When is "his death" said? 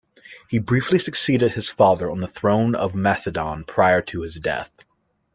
4.23-4.71